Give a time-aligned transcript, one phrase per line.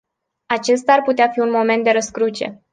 [0.45, 2.63] Acesta ar putea fi un moment de răscruce.